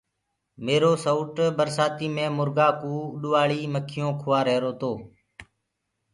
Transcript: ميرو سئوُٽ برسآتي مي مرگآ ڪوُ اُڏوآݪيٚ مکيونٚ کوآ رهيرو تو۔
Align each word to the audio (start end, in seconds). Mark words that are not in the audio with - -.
ميرو 0.65 0.91
سئوُٽ 1.03 1.33
برسآتي 1.57 2.07
مي 2.15 2.25
مرگآ 2.37 2.67
ڪوُ 2.79 2.93
اُڏوآݪيٚ 3.13 3.71
مکيونٚ 3.73 4.17
کوآ 4.21 4.39
رهيرو 4.47 4.71
تو۔ 4.79 4.91